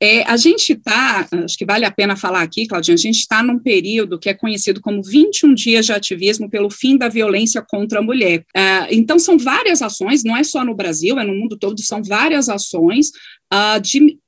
É, 0.00 0.22
a 0.22 0.36
gente 0.36 0.72
está, 0.72 1.26
acho 1.44 1.58
que 1.58 1.64
vale 1.64 1.84
a 1.84 1.90
pena 1.90 2.16
falar 2.16 2.42
aqui, 2.42 2.66
Claudinha, 2.66 2.94
a 2.94 2.98
gente 2.98 3.18
está 3.18 3.42
num 3.42 3.58
período 3.58 4.18
que 4.18 4.28
é 4.28 4.34
conhecido 4.34 4.80
como 4.80 5.02
21 5.02 5.54
dias 5.54 5.86
de 5.86 5.92
ativismo 5.92 6.48
pelo 6.48 6.70
fim 6.70 6.96
da 6.96 7.08
violência 7.08 7.62
contra 7.62 7.98
a 7.98 8.02
mulher. 8.02 8.40
Uh, 8.56 8.86
então, 8.90 9.18
são 9.18 9.38
várias 9.38 9.82
ações, 9.82 10.24
não 10.24 10.36
é 10.36 10.44
só 10.44 10.64
no 10.64 10.74
Brasil, 10.74 11.18
é 11.18 11.24
no 11.24 11.34
mundo 11.34 11.58
todo, 11.58 11.80
são 11.82 12.02
várias 12.02 12.48
ações 12.48 13.08
uh, 13.52 13.80
de 13.80 14.18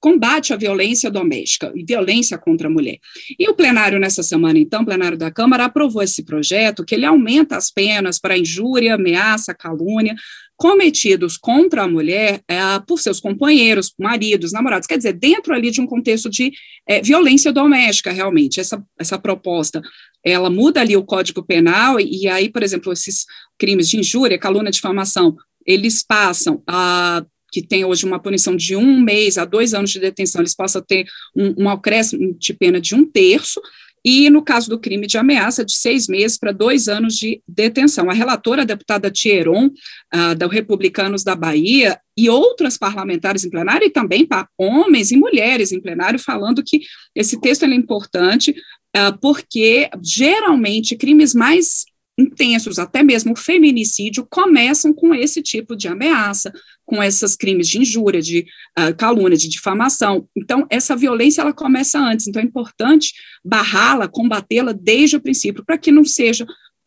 combate 0.00 0.52
à 0.52 0.56
violência 0.56 1.10
doméstica 1.10 1.72
e 1.74 1.84
violência 1.84 2.38
contra 2.38 2.68
a 2.68 2.70
mulher. 2.70 2.98
E 3.38 3.48
o 3.48 3.54
plenário 3.54 3.98
nessa 3.98 4.22
semana, 4.22 4.58
então, 4.58 4.82
o 4.82 4.84
plenário 4.84 5.18
da 5.18 5.30
Câmara 5.30 5.64
aprovou 5.64 6.02
esse 6.02 6.24
projeto 6.24 6.84
que 6.84 6.94
ele 6.94 7.04
aumenta 7.04 7.56
as 7.56 7.70
penas 7.70 8.18
para 8.18 8.38
injúria, 8.38 8.94
ameaça, 8.94 9.54
calúnia, 9.54 10.14
cometidos 10.56 11.36
contra 11.36 11.82
a 11.82 11.88
mulher 11.88 12.40
é, 12.48 12.56
por 12.86 12.98
seus 12.98 13.20
companheiros, 13.20 13.92
maridos, 13.98 14.52
namorados, 14.52 14.86
quer 14.86 14.96
dizer, 14.96 15.12
dentro 15.12 15.54
ali 15.54 15.70
de 15.70 15.80
um 15.80 15.86
contexto 15.86 16.30
de 16.30 16.50
é, 16.88 17.02
violência 17.02 17.52
doméstica, 17.52 18.10
realmente, 18.10 18.58
essa, 18.58 18.82
essa 18.98 19.18
proposta, 19.18 19.82
ela 20.24 20.48
muda 20.48 20.80
ali 20.80 20.96
o 20.96 21.04
Código 21.04 21.42
Penal, 21.42 22.00
e, 22.00 22.22
e 22.22 22.28
aí, 22.28 22.48
por 22.48 22.62
exemplo, 22.62 22.90
esses 22.90 23.26
crimes 23.58 23.88
de 23.88 23.98
injúria, 23.98 24.38
calúnia, 24.38 24.70
difamação, 24.70 25.36
eles 25.66 26.02
passam 26.02 26.62
a 26.66 27.24
que 27.56 27.66
tem 27.66 27.86
hoje 27.86 28.04
uma 28.04 28.20
punição 28.20 28.54
de 28.54 28.76
um 28.76 29.00
mês 29.00 29.38
a 29.38 29.46
dois 29.46 29.72
anos 29.72 29.90
de 29.90 29.98
detenção, 29.98 30.42
eles 30.42 30.54
passam 30.54 30.82
a 30.82 30.84
ter 30.84 31.06
um, 31.34 31.64
um 31.64 31.70
acréscimo 31.70 32.36
de 32.38 32.52
pena 32.52 32.78
de 32.78 32.94
um 32.94 33.02
terço, 33.02 33.62
e 34.04 34.28
no 34.28 34.42
caso 34.42 34.68
do 34.68 34.78
crime 34.78 35.06
de 35.06 35.16
ameaça, 35.16 35.64
de 35.64 35.72
seis 35.72 36.06
meses 36.06 36.36
para 36.36 36.52
dois 36.52 36.86
anos 36.86 37.14
de 37.14 37.40
detenção. 37.48 38.10
A 38.10 38.12
relatora, 38.12 38.60
a 38.60 38.64
deputada 38.66 39.10
Thieron, 39.10 39.68
uh, 39.68 40.34
da 40.36 40.46
Republicanos 40.46 41.24
da 41.24 41.34
Bahia, 41.34 41.98
e 42.14 42.28
outras 42.28 42.76
parlamentares 42.76 43.42
em 43.42 43.48
plenário, 43.48 43.86
e 43.86 43.90
também 43.90 44.26
para 44.26 44.46
homens 44.58 45.10
e 45.10 45.16
mulheres 45.16 45.72
em 45.72 45.80
plenário, 45.80 46.18
falando 46.18 46.62
que 46.62 46.82
esse 47.14 47.40
texto 47.40 47.64
é 47.64 47.74
importante, 47.74 48.50
uh, 48.50 49.18
porque 49.18 49.88
geralmente 50.02 50.94
crimes 50.94 51.34
mais 51.34 51.86
intensos, 52.18 52.78
até 52.78 53.02
mesmo 53.02 53.36
feminicídio, 53.36 54.26
começam 54.28 54.92
com 54.92 55.14
esse 55.14 55.42
tipo 55.42 55.76
de 55.76 55.88
ameaça, 55.88 56.52
com 56.86 57.02
esses 57.02 57.36
crimes 57.36 57.68
de 57.68 57.80
injúria, 57.80 58.22
de 58.22 58.46
uh, 58.78 58.96
calúnia, 58.96 59.36
de 59.36 59.48
difamação. 59.48 60.26
Então, 60.34 60.66
essa 60.70 60.96
violência 60.96 61.42
ela 61.42 61.52
começa 61.52 61.98
antes. 61.98 62.28
Então, 62.28 62.40
é 62.40 62.44
importante 62.44 63.12
barrá-la, 63.44 64.08
combatê-la 64.08 64.72
desde 64.72 65.16
o 65.16 65.20
princípio, 65.20 65.64
para 65.64 65.76
que 65.76 65.90
não 65.90 66.04
seja, 66.04 66.46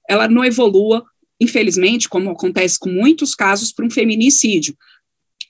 ela 0.10 0.28
não 0.28 0.44
evolua, 0.44 1.04
infelizmente, 1.40 2.08
como 2.08 2.32
acontece 2.32 2.80
com 2.80 2.90
muitos 2.90 3.36
casos, 3.36 3.74
para 3.74 3.86
um 3.86 3.92
feminicídio. 3.92 4.76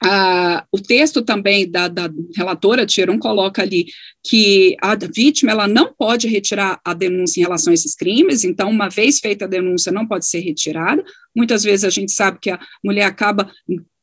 Ah, 0.02 0.66
o 0.72 0.80
texto 0.80 1.22
também 1.22 1.70
da, 1.70 1.90
da 1.90 2.10
relatora 2.34 2.86
Tiron 2.86 3.20
coloca 3.20 3.62
ali 3.62 3.88
que 4.24 4.78
a 4.82 4.96
vítima 4.96 5.52
ela 5.52 5.68
não 5.68 5.94
pode 5.94 6.26
retirar 6.26 6.80
a 6.86 6.94
denúncia 6.94 7.42
em 7.42 7.44
relação 7.44 7.72
a 7.72 7.74
esses 7.74 7.96
crimes, 7.96 8.46
então, 8.46 8.70
uma 8.70 8.90
vez 8.90 9.20
feita 9.20 9.46
a 9.46 9.48
denúncia, 9.48 9.92
não 9.92 10.08
pode 10.08 10.26
ser 10.26 10.40
retirada. 10.40 11.04
Muitas 11.36 11.64
vezes 11.64 11.84
a 11.84 11.90
gente 11.90 12.14
sabe 12.14 12.40
que 12.40 12.50
a 12.50 12.60
mulher 12.84 13.04
acaba 13.04 13.52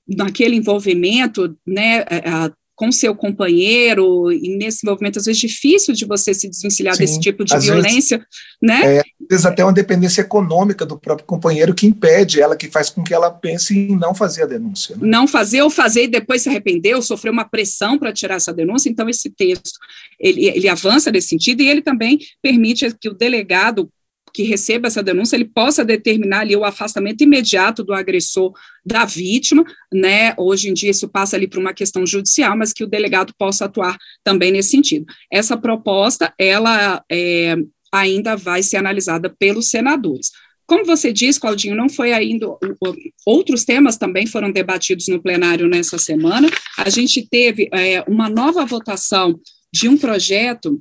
naquele 0.09 0.57
envolvimento, 0.57 1.57
né, 1.67 2.01
a, 2.03 2.51
com 2.77 2.93
seu 2.93 3.15
companheiro, 3.15 4.31
e 4.31 4.55
nesse 4.55 4.85
envolvimento, 4.85 5.19
às 5.19 5.25
vezes, 5.25 5.41
difícil 5.41 5.95
de 5.95 6.05
você 6.05 6.35
se 6.35 6.47
desvencilhar 6.47 6.95
Sim, 6.95 7.01
desse 7.01 7.19
tipo 7.19 7.43
de 7.43 7.59
violência, 7.59 8.19
vezes, 8.19 8.31
né? 8.63 8.97
É, 8.97 8.99
às 8.99 9.29
vezes 9.31 9.47
até 9.47 9.65
uma 9.65 9.73
dependência 9.73 10.21
econômica 10.21 10.85
do 10.85 10.99
próprio 10.99 11.27
companheiro 11.27 11.75
que 11.75 11.87
impede 11.87 12.39
ela, 12.39 12.55
que 12.55 12.71
faz 12.71 12.91
com 12.91 13.03
que 13.03 13.15
ela 13.15 13.31
pense 13.31 13.77
em 13.77 13.97
não 13.97 14.15
fazer 14.15 14.43
a 14.43 14.47
denúncia. 14.47 14.95
Né? 14.95 15.09
Não 15.09 15.27
fazer 15.27 15.63
ou 15.63 15.71
fazer 15.71 16.05
e 16.05 16.09
depois 16.09 16.43
se 16.43 16.51
arrepender, 16.51 16.95
ou 16.95 17.01
sofrer 17.01 17.31
uma 17.31 17.49
pressão 17.49 17.99
para 17.99 18.13
tirar 18.13 18.35
essa 18.35 18.53
denúncia, 18.53 18.91
então 18.91 19.09
esse 19.09 19.31
texto, 19.31 19.79
ele, 20.21 20.45
ele 20.47 20.69
avança 20.69 21.11
nesse 21.11 21.29
sentido 21.29 21.63
e 21.63 21.69
ele 21.69 21.81
também 21.81 22.19
permite 22.43 22.95
que 23.01 23.09
o 23.09 23.15
delegado 23.15 23.91
que 24.37 24.43
receba 24.43 24.87
essa 24.87 25.03
denúncia, 25.03 25.35
ele 25.35 25.47
possa 25.47 25.83
determinar 25.83 26.41
ali 26.41 26.55
o 26.55 26.63
afastamento 26.63 27.25
imediato 27.25 27.83
do 27.83 27.95
agressor 27.95 28.53
da 28.85 29.07
vítima, 29.07 29.65
né? 29.91 30.35
Hoje 30.37 30.69
em 30.69 30.75
dia 30.75 30.91
isso 30.91 31.09
passa 31.09 31.37
ali 31.37 31.49
para 31.49 31.59
uma 31.59 31.73
questão 31.73 32.07
judicial, 32.07 32.55
mas 32.55 32.71
que 32.71 32.85
o 32.85 32.87
delegado 32.87 33.33
possa 33.39 33.65
atuar 33.65 33.97
também 34.23 34.53
nesse 34.53 34.73
sentido. 34.73 35.07
Essa 35.33 35.57
proposta, 35.57 36.35
ela 36.39 37.03
é, 37.11 37.57
ainda 37.91 38.37
vai 38.37 38.63
ser 38.63 38.77
analisada 38.77 39.35
pelos 39.39 39.71
senadores. 39.71 40.31
Como 40.67 40.85
você 40.85 41.15
disse, 41.15 41.41
Claudinho, 41.41 41.75
não 41.75 41.89
foi 41.89 42.13
ainda. 42.13 42.47
Outros 43.25 43.65
temas 43.65 43.97
também 43.97 44.27
foram 44.27 44.53
debatidos 44.53 45.09
no 45.09 45.23
plenário 45.23 45.67
nessa 45.67 45.97
semana. 45.97 46.47
A 46.77 46.91
gente 46.91 47.27
teve 47.27 47.71
é, 47.73 48.05
uma 48.07 48.29
nova 48.29 48.67
votação 48.67 49.41
de 49.73 49.89
um 49.89 49.97
projeto 49.97 50.79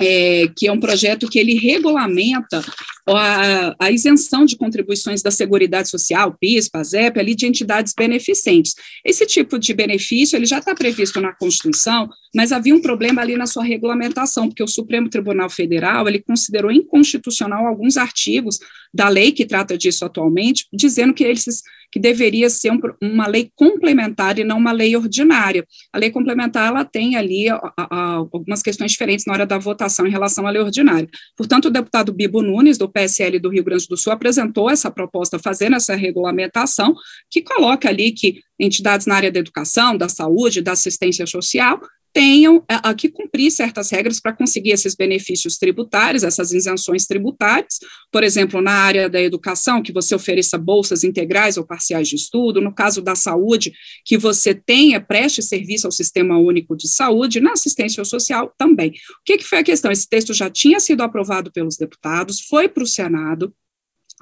é, 0.00 0.48
que 0.56 0.66
é 0.66 0.72
um 0.72 0.80
projeto 0.80 1.28
que 1.28 1.38
ele 1.38 1.54
regulamenta 1.54 2.64
a, 3.06 3.74
a, 3.78 3.90
isenção 3.90 4.44
de 4.44 4.56
contribuições 4.56 5.22
da 5.22 5.30
Seguridade 5.30 5.88
Social, 5.88 6.36
PIS, 6.40 6.68
PASEP, 6.68 7.18
ali 7.20 7.34
de 7.34 7.46
entidades 7.46 7.92
beneficentes. 7.96 8.74
Esse 9.04 9.26
tipo 9.26 9.58
de 9.58 9.74
benefício 9.74 10.36
ele 10.36 10.46
já 10.46 10.58
está 10.58 10.74
previsto 10.74 11.20
na 11.20 11.32
Constituição, 11.32 12.08
mas 12.34 12.50
havia 12.50 12.74
um 12.74 12.80
problema 12.80 13.22
ali 13.22 13.36
na 13.36 13.46
sua 13.46 13.62
regulamentação, 13.62 14.48
porque 14.48 14.62
o 14.62 14.68
Supremo 14.68 15.08
Tribunal 15.08 15.50
Federal 15.50 16.08
ele 16.08 16.20
considerou 16.20 16.72
inconstitucional 16.72 17.66
alguns 17.66 17.96
artigos 17.96 18.58
da 18.92 19.08
lei 19.08 19.32
que 19.32 19.44
trata 19.44 19.76
disso 19.76 20.04
atualmente, 20.04 20.66
dizendo 20.72 21.12
que 21.12 21.24
eles 21.24 21.62
que 21.94 22.00
deveria 22.00 22.50
ser 22.50 22.72
um, 22.72 22.80
uma 23.00 23.28
lei 23.28 23.52
complementar 23.54 24.36
e 24.36 24.42
não 24.42 24.58
uma 24.58 24.72
lei 24.72 24.96
ordinária. 24.96 25.64
A 25.92 25.98
lei 25.98 26.10
complementar 26.10 26.66
ela 26.66 26.84
tem 26.84 27.14
ali 27.14 27.48
a, 27.48 27.60
a, 27.78 28.14
algumas 28.14 28.64
questões 28.64 28.90
diferentes 28.90 29.24
na 29.24 29.32
hora 29.32 29.46
da 29.46 29.58
votação 29.58 30.04
em 30.04 30.10
relação 30.10 30.44
à 30.44 30.50
lei 30.50 30.60
ordinária. 30.60 31.08
Portanto, 31.36 31.66
o 31.66 31.70
deputado 31.70 32.12
Bibo 32.12 32.42
Nunes, 32.42 32.76
do 32.76 32.88
PSL 32.88 33.38
do 33.38 33.48
Rio 33.48 33.62
Grande 33.62 33.86
do 33.86 33.96
Sul, 33.96 34.12
apresentou 34.12 34.68
essa 34.68 34.90
proposta 34.90 35.38
fazendo 35.38 35.76
essa 35.76 35.94
regulamentação, 35.94 36.96
que 37.30 37.40
coloca 37.40 37.88
ali 37.88 38.10
que 38.10 38.40
entidades 38.58 39.06
na 39.06 39.14
área 39.14 39.30
da 39.30 39.38
educação, 39.38 39.96
da 39.96 40.08
saúde, 40.08 40.62
da 40.62 40.72
assistência 40.72 41.28
social 41.28 41.80
tenham 42.14 42.64
a, 42.68 42.94
que 42.94 43.08
cumprir 43.08 43.50
certas 43.50 43.90
regras 43.90 44.20
para 44.20 44.32
conseguir 44.32 44.70
esses 44.70 44.94
benefícios 44.94 45.58
tributários, 45.58 46.22
essas 46.22 46.52
isenções 46.52 47.06
tributárias, 47.06 47.80
por 48.12 48.22
exemplo, 48.22 48.62
na 48.62 48.70
área 48.70 49.10
da 49.10 49.20
educação, 49.20 49.82
que 49.82 49.92
você 49.92 50.14
ofereça 50.14 50.56
bolsas 50.56 51.02
integrais 51.02 51.56
ou 51.56 51.66
parciais 51.66 52.08
de 52.08 52.14
estudo, 52.14 52.60
no 52.60 52.72
caso 52.72 53.02
da 53.02 53.16
saúde, 53.16 53.72
que 54.04 54.16
você 54.16 54.54
tenha, 54.54 55.00
preste 55.00 55.42
serviço 55.42 55.88
ao 55.88 55.92
Sistema 55.92 56.38
Único 56.38 56.76
de 56.76 56.88
Saúde, 56.88 57.40
na 57.40 57.52
assistência 57.52 58.04
social 58.04 58.54
também. 58.56 58.90
O 58.90 59.24
que, 59.24 59.38
que 59.38 59.44
foi 59.44 59.58
a 59.58 59.64
questão? 59.64 59.90
Esse 59.90 60.08
texto 60.08 60.32
já 60.32 60.48
tinha 60.48 60.78
sido 60.78 61.02
aprovado 61.02 61.50
pelos 61.50 61.76
deputados, 61.76 62.42
foi 62.42 62.68
para 62.68 62.84
o 62.84 62.86
Senado, 62.86 63.52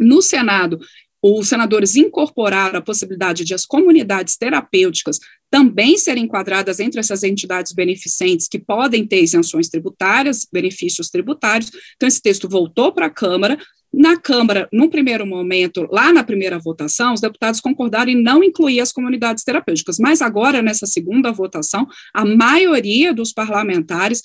no 0.01 0.23
Senado, 0.23 0.81
os 1.23 1.49
senadores 1.49 1.95
incorporaram 1.95 2.79
a 2.79 2.83
possibilidade 2.83 3.45
de 3.45 3.55
as 3.55 3.65
comunidades 3.65 4.37
terapêuticas 4.37 5.21
também 5.51 5.97
serem 5.97 6.25
enquadradas 6.25 6.81
entre 6.81 6.99
essas 6.99 7.23
entidades 7.23 7.73
beneficentes 7.73 8.49
que 8.49 8.59
podem 8.59 9.07
ter 9.07 9.23
isenções 9.23 9.69
tributárias, 9.69 10.47
benefícios 10.51 11.11
tributários. 11.11 11.71
Então, 11.95 12.09
esse 12.09 12.21
texto 12.21 12.49
voltou 12.49 12.93
para 12.93 13.07
a 13.07 13.11
Câmara. 13.11 13.59
Na 13.93 14.17
Câmara, 14.17 14.67
num 14.73 14.89
primeiro 14.89 15.27
momento, 15.27 15.87
lá 15.93 16.11
na 16.11 16.25
primeira 16.25 16.59
votação, 16.59 17.13
os 17.13 17.21
deputados 17.21 17.61
concordaram 17.61 18.11
em 18.11 18.21
não 18.21 18.43
incluir 18.43 18.81
as 18.81 18.91
comunidades 18.91 19.45
terapêuticas, 19.45 19.99
mas 19.99 20.23
agora, 20.23 20.63
nessa 20.63 20.87
segunda 20.87 21.31
votação, 21.31 21.87
a 22.15 22.25
maioria 22.25 23.13
dos 23.13 23.35
parlamentares 23.35 24.23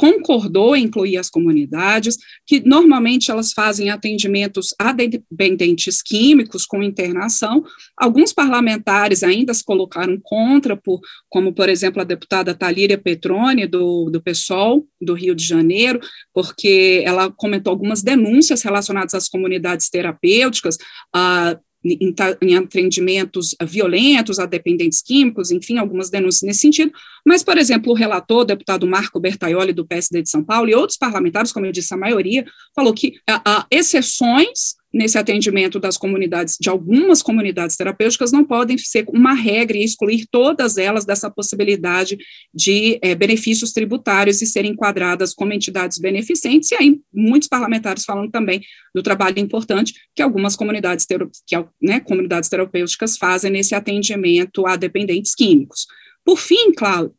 concordou 0.00 0.74
em 0.74 0.84
incluir 0.84 1.18
as 1.18 1.28
comunidades, 1.28 2.16
que 2.46 2.66
normalmente 2.66 3.30
elas 3.30 3.52
fazem 3.52 3.90
atendimentos 3.90 4.74
a 4.78 4.92
dependentes 4.92 6.00
químicos 6.00 6.64
com 6.64 6.82
internação. 6.82 7.62
Alguns 7.98 8.32
parlamentares 8.32 9.22
ainda 9.22 9.52
se 9.52 9.62
colocaram 9.62 10.18
contra, 10.22 10.74
por, 10.74 11.00
como, 11.28 11.52
por 11.52 11.68
exemplo, 11.68 12.00
a 12.00 12.04
deputada 12.04 12.54
Talíria 12.54 12.96
Petrone, 12.96 13.66
do, 13.66 14.08
do 14.08 14.22
PSOL, 14.22 14.86
do 14.98 15.12
Rio 15.12 15.34
de 15.34 15.44
Janeiro, 15.44 16.00
porque 16.32 17.02
ela 17.04 17.30
comentou 17.30 17.70
algumas 17.70 18.02
denúncias 18.02 18.62
relacionadas 18.62 19.12
às 19.12 19.28
comunidades 19.28 19.90
terapêuticas, 19.90 20.78
a 21.14 21.58
em, 21.84 22.14
em 22.42 22.56
atendimentos 22.56 23.54
violentos 23.62 24.38
a 24.38 24.46
dependentes 24.46 25.02
químicos, 25.02 25.50
enfim, 25.50 25.78
algumas 25.78 26.10
denúncias 26.10 26.42
nesse 26.42 26.60
sentido, 26.60 26.92
mas, 27.26 27.42
por 27.42 27.58
exemplo, 27.58 27.92
o 27.92 27.96
relator, 27.96 28.42
o 28.42 28.44
deputado 28.44 28.86
Marco 28.86 29.20
Bertaioli, 29.20 29.72
do 29.72 29.86
PSD 29.86 30.22
de 30.22 30.30
São 30.30 30.42
Paulo, 30.42 30.68
e 30.68 30.74
outros 30.74 30.98
parlamentares, 30.98 31.52
como 31.52 31.66
eu 31.66 31.72
disse, 31.72 31.92
a 31.94 31.96
maioria, 31.96 32.44
falou 32.74 32.92
que 32.92 33.14
há 33.28 33.66
exceções 33.70 34.79
nesse 34.92 35.16
atendimento 35.18 35.78
das 35.78 35.96
comunidades, 35.96 36.56
de 36.60 36.68
algumas 36.68 37.22
comunidades 37.22 37.76
terapêuticas, 37.76 38.32
não 38.32 38.44
podem 38.44 38.76
ser 38.76 39.04
uma 39.08 39.32
regra 39.32 39.76
e 39.76 39.84
excluir 39.84 40.26
todas 40.30 40.76
elas 40.76 41.04
dessa 41.04 41.30
possibilidade 41.30 42.18
de 42.52 42.98
é, 43.02 43.14
benefícios 43.14 43.72
tributários 43.72 44.42
e 44.42 44.46
serem 44.46 44.72
enquadradas 44.72 45.34
como 45.34 45.52
entidades 45.52 45.98
beneficentes, 45.98 46.70
e 46.72 46.74
aí 46.74 47.00
muitos 47.12 47.48
parlamentares 47.48 48.04
falam 48.04 48.30
também 48.30 48.60
do 48.94 49.02
trabalho 49.02 49.38
importante 49.38 49.94
que 50.14 50.22
algumas 50.22 50.56
comunidades, 50.56 51.06
que, 51.46 51.56
né, 51.80 52.00
comunidades 52.00 52.48
terapêuticas 52.48 53.16
fazem 53.16 53.50
nesse 53.50 53.74
atendimento 53.74 54.66
a 54.66 54.76
dependentes 54.76 55.34
químicos. 55.34 55.86
Por 56.24 56.38
fim, 56.38 56.72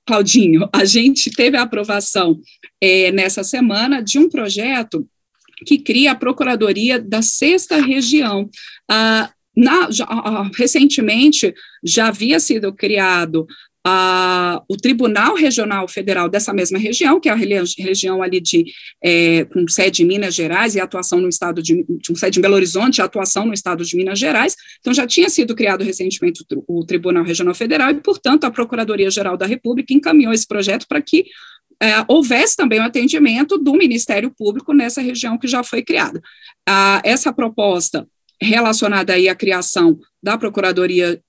Claudinho, 0.05 0.69
a 0.73 0.85
gente 0.85 1.31
teve 1.31 1.57
a 1.57 1.63
aprovação 1.63 2.39
é, 2.79 3.11
nessa 3.11 3.43
semana 3.43 4.01
de 4.01 4.19
um 4.19 4.29
projeto 4.29 5.07
que 5.65 5.79
cria 5.79 6.11
a 6.11 6.15
Procuradoria 6.15 6.99
da 6.99 7.21
Sexta 7.21 7.81
Região. 7.81 8.49
Ah, 8.89 9.31
na, 9.55 9.91
já, 9.91 10.05
ah, 10.05 10.49
recentemente 10.55 11.53
já 11.83 12.07
havia 12.07 12.39
sido 12.39 12.73
criado 12.73 13.45
ah, 13.85 14.61
o 14.69 14.77
Tribunal 14.77 15.35
Regional 15.35 15.87
Federal 15.87 16.29
dessa 16.29 16.53
mesma 16.53 16.77
região, 16.77 17.19
que 17.19 17.27
é 17.27 17.31
a 17.31 17.35
região 17.35 18.21
ali 18.21 18.39
de, 18.39 18.65
é, 19.03 19.43
com 19.45 19.67
sede 19.67 20.03
em 20.03 20.05
Minas 20.05 20.35
Gerais 20.35 20.75
e 20.75 20.79
atuação 20.79 21.19
no 21.19 21.27
estado 21.27 21.63
de, 21.63 21.83
com 22.07 22.15
sede 22.15 22.37
em 22.37 22.41
Belo 22.41 22.55
Horizonte 22.55 22.99
e 22.99 23.01
atuação 23.01 23.45
no 23.45 23.53
estado 23.53 23.83
de 23.83 23.97
Minas 23.97 24.19
Gerais, 24.19 24.55
então 24.79 24.93
já 24.93 25.07
tinha 25.07 25.29
sido 25.29 25.55
criado 25.55 25.83
recentemente 25.83 26.45
o, 26.67 26.81
o 26.81 26.85
Tribunal 26.85 27.23
Regional 27.23 27.55
Federal 27.55 27.89
e, 27.89 27.95
portanto, 27.95 28.43
a 28.43 28.51
Procuradoria-Geral 28.51 29.35
da 29.35 29.47
República 29.47 29.93
encaminhou 29.93 30.31
esse 30.31 30.47
projeto 30.47 30.85
para 30.87 31.01
que 31.01 31.25
é, 31.81 32.05
houvesse 32.07 32.55
também 32.55 32.79
o 32.79 32.83
um 32.83 32.85
atendimento 32.85 33.57
do 33.57 33.73
Ministério 33.73 34.29
Público 34.29 34.71
nessa 34.73 35.01
região 35.01 35.37
que 35.37 35.47
já 35.47 35.63
foi 35.63 35.81
criada. 35.81 36.21
Essa 37.03 37.33
proposta 37.33 38.07
relacionada 38.39 39.13
aí 39.13 39.27
à 39.27 39.35
criação 39.35 39.99
da 40.21 40.37
Procuradoria 40.37 41.21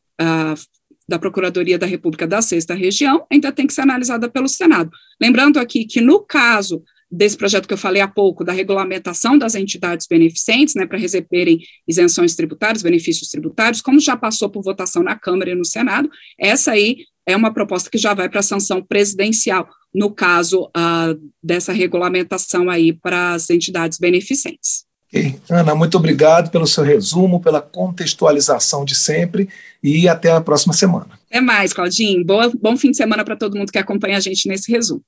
da 1.09 1.19
Procuradoria 1.19 1.79
da 1.79 1.87
República 1.87 2.27
da 2.27 2.41
Sexta 2.41 2.75
Região 2.75 3.27
ainda 3.31 3.51
tem 3.51 3.67
que 3.67 3.75
ser 3.75 3.81
analisada 3.81 4.31
pelo 4.31 4.49
Senado. 4.49 4.91
Lembrando 5.21 5.59
aqui 5.59 5.85
que 5.85 6.01
no 6.01 6.21
caso 6.21 6.83
desse 7.11 7.37
projeto 7.37 7.67
que 7.67 7.75
eu 7.75 7.79
falei 7.79 8.01
há 8.01 8.09
pouco, 8.09 8.43
da 8.43 8.53
regulamentação 8.53 9.37
das 9.37 9.55
entidades 9.55 10.07
beneficentes, 10.07 10.75
né, 10.75 10.87
para 10.87 10.97
receberem 10.97 11.61
isenções 11.87 12.35
tributárias, 12.35 12.83
benefícios 12.83 13.29
tributários, 13.29 13.83
como 13.83 14.01
já 14.01 14.17
passou 14.17 14.49
por 14.49 14.63
votação 14.63 15.03
na 15.03 15.15
Câmara 15.15 15.51
e 15.51 15.55
no 15.55 15.65
Senado, 15.65 16.11
essa 16.39 16.73
aí 16.73 17.05
é 17.27 17.37
uma 17.37 17.53
proposta 17.53 17.91
que 17.91 17.99
já 17.99 18.15
vai 18.15 18.31
para 18.31 18.41
a 18.41 18.43
sanção 18.43 18.83
presidencial 18.83 19.69
no 19.95 20.11
caso 20.11 20.65
uh, 20.77 21.31
dessa 21.43 21.73
regulamentação 21.73 22.71
aí 22.71 22.93
para 22.93 23.35
as 23.35 23.51
entidades 23.51 23.99
beneficentes. 23.99 24.85
Okay. 25.09 25.39
Ana, 25.51 25.75
muito 25.75 25.99
obrigado 25.99 26.51
pelo 26.51 26.67
seu 26.67 26.83
resumo, 26.83 27.39
pela 27.39 27.61
contextualização 27.61 28.83
de 28.83 28.95
sempre 28.95 29.47
e 29.83 30.09
até 30.09 30.33
a 30.33 30.41
próxima 30.41 30.73
semana. 30.73 31.09
Até 31.29 31.39
mais, 31.39 31.75
Claudinho. 31.75 32.25
Boa, 32.25 32.51
bom 32.61 32.79
fim 32.79 32.91
de 32.91 32.97
semana 32.97 33.23
para 33.23 33.37
todo 33.37 33.57
mundo 33.57 33.71
que 33.71 33.79
acompanha 33.79 34.17
a 34.17 34.21
gente 34.21 34.49
nesse 34.49 34.73
resumo. 34.73 35.03